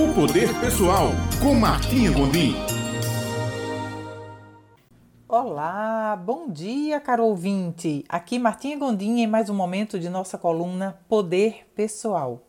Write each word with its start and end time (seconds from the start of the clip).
O 0.00 0.14
Poder 0.14 0.48
Pessoal, 0.60 1.10
com 1.42 1.54
Martinha 1.54 2.10
Gondim. 2.10 2.54
Olá, 5.28 6.16
bom 6.16 6.48
dia, 6.48 6.98
caro 6.98 7.26
ouvinte. 7.26 8.02
Aqui 8.08 8.38
Martinha 8.38 8.78
Gondim 8.78 9.20
em 9.20 9.26
mais 9.26 9.50
um 9.50 9.54
momento 9.54 10.00
de 10.00 10.08
nossa 10.08 10.38
coluna 10.38 10.98
Poder 11.06 11.66
Pessoal. 11.74 12.40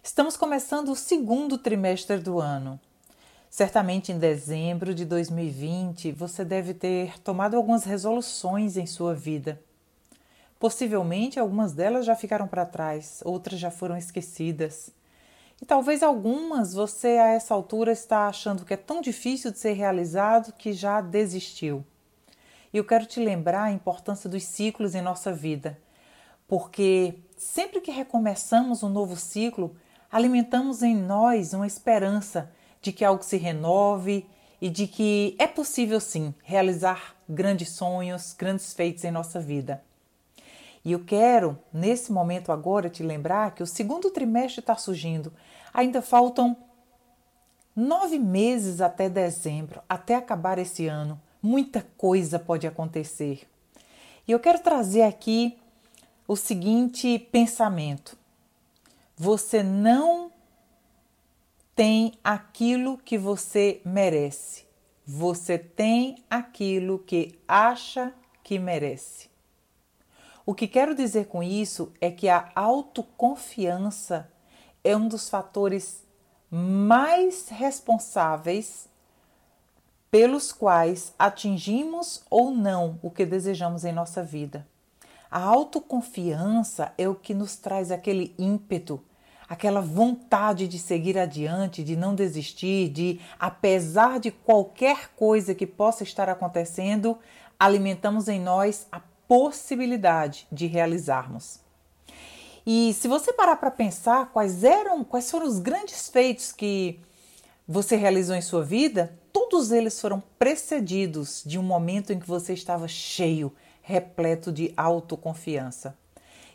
Estamos 0.00 0.36
começando 0.36 0.90
o 0.90 0.94
segundo 0.94 1.58
trimestre 1.58 2.18
do 2.18 2.38
ano. 2.38 2.78
Certamente 3.50 4.12
em 4.12 4.18
dezembro 4.20 4.94
de 4.94 5.04
2020 5.04 6.12
você 6.12 6.44
deve 6.44 6.72
ter 6.72 7.20
tomado 7.20 7.56
algumas 7.56 7.82
resoluções 7.82 8.76
em 8.76 8.86
sua 8.86 9.12
vida. 9.12 9.60
Possivelmente 10.56 11.40
algumas 11.40 11.72
delas 11.72 12.06
já 12.06 12.14
ficaram 12.14 12.46
para 12.46 12.64
trás, 12.64 13.22
outras 13.24 13.58
já 13.58 13.72
foram 13.72 13.96
esquecidas. 13.96 14.94
E 15.60 15.64
talvez 15.64 16.02
algumas 16.02 16.74
você 16.74 17.18
a 17.18 17.28
essa 17.28 17.54
altura 17.54 17.90
está 17.92 18.28
achando 18.28 18.64
que 18.64 18.74
é 18.74 18.76
tão 18.76 19.00
difícil 19.00 19.50
de 19.50 19.58
ser 19.58 19.72
realizado 19.72 20.52
que 20.52 20.72
já 20.72 21.00
desistiu. 21.00 21.84
E 22.72 22.76
eu 22.76 22.84
quero 22.84 23.06
te 23.06 23.20
lembrar 23.20 23.64
a 23.64 23.72
importância 23.72 24.28
dos 24.28 24.44
ciclos 24.44 24.94
em 24.94 25.00
nossa 25.00 25.32
vida, 25.32 25.78
porque 26.46 27.14
sempre 27.36 27.80
que 27.80 27.90
recomeçamos 27.90 28.82
um 28.82 28.88
novo 28.88 29.16
ciclo, 29.16 29.74
alimentamos 30.12 30.82
em 30.82 30.94
nós 30.94 31.54
uma 31.54 31.66
esperança 31.66 32.50
de 32.82 32.92
que 32.92 33.04
algo 33.04 33.22
se 33.22 33.38
renove 33.38 34.28
e 34.60 34.68
de 34.68 34.86
que 34.86 35.34
é 35.38 35.46
possível 35.46 36.00
sim 36.00 36.34
realizar 36.42 37.16
grandes 37.28 37.70
sonhos, 37.70 38.34
grandes 38.34 38.74
feitos 38.74 39.04
em 39.04 39.10
nossa 39.10 39.40
vida. 39.40 39.82
E 40.86 40.92
eu 40.92 41.00
quero, 41.04 41.58
nesse 41.72 42.12
momento 42.12 42.52
agora, 42.52 42.88
te 42.88 43.02
lembrar 43.02 43.56
que 43.56 43.62
o 43.64 43.66
segundo 43.66 44.08
trimestre 44.08 44.60
está 44.60 44.76
surgindo. 44.76 45.32
Ainda 45.74 46.00
faltam 46.00 46.56
nove 47.74 48.20
meses 48.20 48.80
até 48.80 49.08
dezembro, 49.08 49.82
até 49.88 50.14
acabar 50.14 50.60
esse 50.60 50.86
ano. 50.86 51.20
Muita 51.42 51.84
coisa 51.98 52.38
pode 52.38 52.68
acontecer. 52.68 53.48
E 54.28 54.30
eu 54.30 54.38
quero 54.38 54.60
trazer 54.60 55.02
aqui 55.02 55.58
o 56.24 56.36
seguinte 56.36 57.18
pensamento: 57.32 58.16
você 59.16 59.64
não 59.64 60.30
tem 61.74 62.12
aquilo 62.22 62.96
que 62.98 63.18
você 63.18 63.80
merece. 63.84 64.64
Você 65.04 65.58
tem 65.58 66.22
aquilo 66.30 67.00
que 67.00 67.36
acha 67.48 68.14
que 68.44 68.56
merece. 68.56 69.34
O 70.48 70.54
que 70.54 70.68
quero 70.68 70.94
dizer 70.94 71.26
com 71.26 71.42
isso 71.42 71.92
é 72.00 72.08
que 72.08 72.28
a 72.28 72.52
autoconfiança 72.54 74.30
é 74.84 74.96
um 74.96 75.08
dos 75.08 75.28
fatores 75.28 76.04
mais 76.48 77.48
responsáveis 77.48 78.88
pelos 80.08 80.52
quais 80.52 81.12
atingimos 81.18 82.22
ou 82.30 82.52
não 82.52 82.96
o 83.02 83.10
que 83.10 83.26
desejamos 83.26 83.84
em 83.84 83.92
nossa 83.92 84.22
vida. 84.22 84.64
A 85.28 85.40
autoconfiança 85.40 86.92
é 86.96 87.08
o 87.08 87.16
que 87.16 87.34
nos 87.34 87.56
traz 87.56 87.90
aquele 87.90 88.32
ímpeto, 88.38 89.02
aquela 89.48 89.80
vontade 89.80 90.68
de 90.68 90.78
seguir 90.78 91.18
adiante, 91.18 91.82
de 91.82 91.96
não 91.96 92.14
desistir, 92.14 92.88
de, 92.90 93.20
apesar 93.36 94.20
de 94.20 94.30
qualquer 94.30 95.08
coisa 95.16 95.56
que 95.56 95.66
possa 95.66 96.04
estar 96.04 96.28
acontecendo, 96.28 97.18
alimentamos 97.58 98.28
em 98.28 98.40
nós 98.40 98.86
a 98.92 99.00
possibilidade 99.28 100.46
de 100.50 100.66
realizarmos. 100.66 101.60
E 102.66 102.92
se 102.94 103.06
você 103.06 103.32
parar 103.32 103.56
para 103.56 103.70
pensar 103.70 104.32
quais 104.32 104.64
eram, 104.64 105.04
quais 105.04 105.30
foram 105.30 105.46
os 105.46 105.58
grandes 105.58 106.08
feitos 106.08 106.50
que 106.50 106.98
você 107.66 107.96
realizou 107.96 108.34
em 108.34 108.42
sua 108.42 108.64
vida, 108.64 109.16
todos 109.32 109.70
eles 109.70 110.00
foram 110.00 110.22
precedidos 110.38 111.42
de 111.46 111.58
um 111.58 111.62
momento 111.62 112.12
em 112.12 112.18
que 112.18 112.26
você 112.26 112.52
estava 112.52 112.88
cheio, 112.88 113.52
repleto 113.82 114.50
de 114.50 114.72
autoconfiança. 114.76 115.96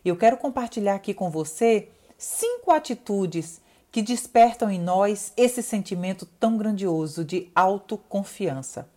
Eu 0.04 0.18
quero 0.18 0.36
compartilhar 0.36 0.96
aqui 0.96 1.14
com 1.14 1.30
você 1.30 1.90
cinco 2.18 2.72
atitudes 2.72 3.62
que 3.92 4.02
despertam 4.02 4.70
em 4.70 4.80
nós 4.80 5.32
esse 5.38 5.62
sentimento 5.62 6.26
tão 6.26 6.58
grandioso 6.58 7.24
de 7.24 7.50
autoconfiança. 7.54 8.90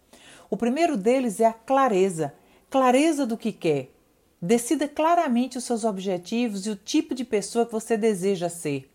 O 0.48 0.56
primeiro 0.56 0.96
deles 0.96 1.40
é 1.40 1.46
a 1.46 1.52
clareza 1.52 2.32
clareza 2.74 3.24
do 3.24 3.38
que 3.38 3.52
quer. 3.52 3.94
Decida 4.42 4.88
claramente 4.88 5.56
os 5.56 5.62
seus 5.62 5.84
objetivos 5.84 6.66
e 6.66 6.70
o 6.70 6.74
tipo 6.74 7.14
de 7.14 7.24
pessoa 7.24 7.64
que 7.64 7.70
você 7.70 7.96
deseja 7.96 8.48
ser. 8.48 8.92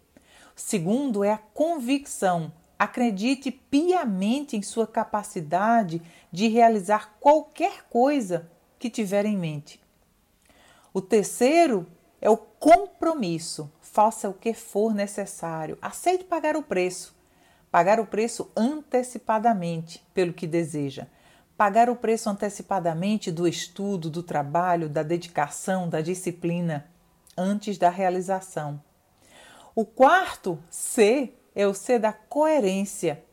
O 0.53 0.59
segundo 0.59 1.23
é 1.23 1.31
a 1.31 1.37
convicção. 1.37 2.51
Acredite 2.77 3.49
piamente 3.49 4.57
em 4.57 4.61
sua 4.61 4.85
capacidade 4.85 6.01
de 6.29 6.49
realizar 6.49 7.15
qualquer 7.21 7.85
coisa 7.89 8.51
que 8.77 8.89
tiver 8.89 9.25
em 9.25 9.37
mente. 9.37 9.79
O 10.93 10.99
terceiro 10.99 11.87
é 12.19 12.29
o 12.29 12.35
compromisso. 12.35 13.71
Faça 13.79 14.27
o 14.27 14.33
que 14.33 14.53
for 14.53 14.93
necessário. 14.93 15.77
Aceite 15.81 16.25
pagar 16.25 16.57
o 16.57 16.63
preço. 16.63 17.15
Pagar 17.71 17.97
o 17.97 18.05
preço 18.05 18.51
antecipadamente 18.57 20.05
pelo 20.13 20.33
que 20.33 20.45
deseja 20.45 21.07
pagar 21.59 21.89
o 21.89 21.95
preço 21.97 22.29
antecipadamente 22.29 23.29
do 23.33 23.45
estudo, 23.45 24.09
do 24.09 24.23
trabalho, 24.23 24.87
da 24.87 25.03
dedicação, 25.03 25.89
da 25.89 25.99
disciplina, 25.99 26.89
antes 27.37 27.77
da 27.77 27.89
realização. 27.89 28.81
O 29.75 29.83
quarto 29.83 30.57
C 30.69 31.33
é 31.53 31.67
o 31.67 31.73
C 31.73 31.99
da 31.99 32.13
coerência. 32.13 33.25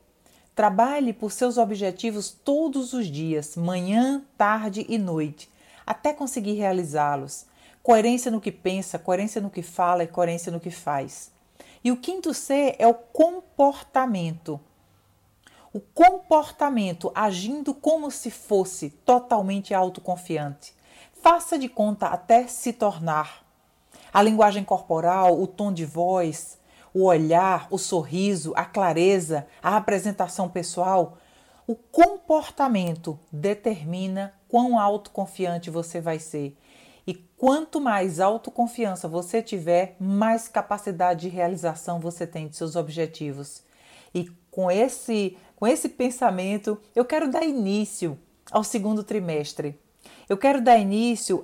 Trabalhe 0.57 1.13
por 1.13 1.31
seus 1.31 1.57
objetivos 1.57 2.29
todos 2.29 2.93
os 2.93 3.07
dias, 3.07 3.55
manhã, 3.55 4.25
tarde 4.37 4.85
e 4.89 4.99
noite, 4.99 5.49
até 5.87 6.13
conseguir 6.13 6.55
realizá-los. 6.55 7.47
Coerência 7.81 8.29
no 8.29 8.41
que 8.41 8.51
pensa, 8.51 8.99
coerência 8.99 9.41
no 9.41 9.51
que 9.51 9.63
fala 9.63 10.03
e 10.03 10.09
coerência 10.09 10.51
no 10.51 10.59
que 10.59 10.73
faz. 10.73 11.31
E 11.85 11.93
o 11.93 11.97
quinto 11.97 12.35
C 12.35 12.75
é 12.77 12.89
o 12.89 12.95
comportamento 12.95 14.61
o 15.77 15.81
comportamento 15.93 17.13
agindo 17.15 17.75
como 17.75 18.11
se 18.11 18.31
fosse 18.31 18.89
totalmente 18.89 19.75
autoconfiante. 19.75 20.75
Faça 21.13 21.59
de 21.59 21.69
conta 21.69 22.07
até 22.07 22.47
se 22.47 22.73
tornar. 22.73 23.45
A 24.11 24.23
linguagem 24.23 24.65
corporal, 24.65 25.39
o 25.39 25.47
tom 25.47 25.71
de 25.71 25.85
voz, 25.85 26.59
o 26.95 27.05
olhar, 27.05 27.69
o 27.71 27.77
sorriso, 27.77 28.55
a 28.57 28.65
clareza, 28.65 29.47
a 29.63 29.77
apresentação 29.77 30.49
pessoal, 30.49 31.19
o 31.67 31.75
comportamento 31.75 33.21
determina 33.31 34.33
quão 34.49 34.79
autoconfiante 34.79 35.69
você 35.69 36.01
vai 36.01 36.19
ser. 36.19 36.57
E 37.07 37.13
quanto 37.13 37.83
mais 37.83 38.19
autoconfiança 38.19 39.07
você 39.07 39.43
tiver, 39.43 39.95
mais 40.01 40.49
capacidade 40.49 41.29
de 41.29 41.29
realização 41.29 42.01
você 42.01 42.27
tem 42.27 42.49
de 42.49 42.57
seus 42.57 42.77
objetivos. 42.77 43.63
E 44.15 44.31
com 44.57 44.71
esse 44.71 45.37
com 45.55 45.67
esse 45.67 45.89
pensamento, 45.89 46.79
eu 46.95 47.05
quero 47.05 47.31
dar 47.31 47.43
início 47.43 48.19
ao 48.51 48.63
segundo 48.63 49.03
trimestre. 49.03 49.79
Eu 50.29 50.37
quero 50.37 50.61
dar 50.61 50.77
início 50.77 51.43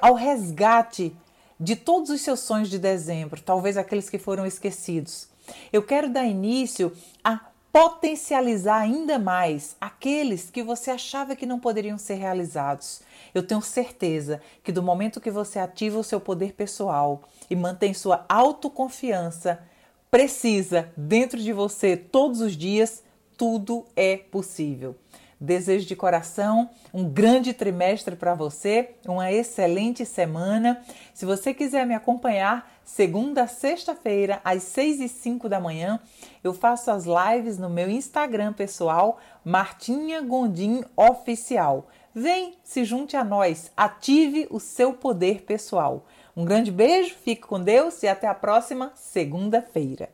ao 0.00 0.14
resgate 0.14 1.16
de 1.58 1.74
todos 1.74 2.10
os 2.10 2.20
seus 2.20 2.40
sonhos 2.40 2.68
de 2.68 2.78
dezembro, 2.78 3.40
talvez 3.40 3.78
aqueles 3.78 4.10
que 4.10 4.18
foram 4.18 4.44
esquecidos. 4.44 5.28
Eu 5.72 5.82
quero 5.82 6.10
dar 6.10 6.26
início 6.26 6.92
a 7.24 7.40
potencializar 7.72 8.78
ainda 8.78 9.18
mais 9.18 9.74
aqueles 9.80 10.50
que 10.50 10.62
você 10.62 10.90
achava 10.90 11.36
que 11.36 11.46
não 11.46 11.58
poderiam 11.58 11.96
ser 11.96 12.14
realizados. 12.14 13.00
Eu 13.34 13.46
tenho 13.46 13.62
certeza 13.62 14.40
que 14.62 14.72
do 14.72 14.82
momento 14.82 15.20
que 15.20 15.30
você 15.30 15.58
ativa 15.58 15.98
o 15.98 16.04
seu 16.04 16.20
poder 16.20 16.52
pessoal 16.52 17.22
e 17.48 17.56
mantém 17.56 17.94
sua 17.94 18.24
autoconfiança 18.28 19.62
precisa 20.10 20.92
dentro 20.96 21.38
de 21.38 21.52
você 21.52 21.96
todos 21.96 22.40
os 22.40 22.56
dias, 22.56 23.02
tudo 23.36 23.84
é 23.94 24.16
possível. 24.16 24.96
Desejo 25.38 25.86
de 25.86 25.94
coração 25.94 26.70
um 26.94 27.06
grande 27.06 27.52
trimestre 27.52 28.16
para 28.16 28.34
você, 28.34 28.94
uma 29.06 29.30
excelente 29.30 30.06
semana. 30.06 30.82
Se 31.12 31.26
você 31.26 31.52
quiser 31.52 31.86
me 31.86 31.94
acompanhar, 31.94 32.72
segunda 32.82 33.42
a 33.42 33.46
sexta-feira, 33.46 34.40
às 34.42 34.62
seis 34.62 34.98
e 34.98 35.08
cinco 35.10 35.46
da 35.46 35.60
manhã, 35.60 36.00
eu 36.42 36.54
faço 36.54 36.90
as 36.90 37.04
lives 37.04 37.58
no 37.58 37.68
meu 37.68 37.90
Instagram 37.90 38.54
pessoal, 38.54 39.18
Martinha 39.44 40.22
Gondim 40.22 40.82
Oficial. 40.96 41.86
Vem, 42.14 42.54
se 42.64 42.82
junte 42.82 43.14
a 43.14 43.22
nós, 43.22 43.70
ative 43.76 44.46
o 44.50 44.58
seu 44.58 44.94
poder 44.94 45.42
pessoal. 45.42 46.06
Um 46.36 46.44
grande 46.44 46.70
beijo, 46.70 47.14
fique 47.24 47.40
com 47.40 47.58
Deus 47.58 48.02
e 48.02 48.06
até 48.06 48.26
a 48.26 48.34
próxima 48.34 48.92
segunda-feira. 48.94 50.10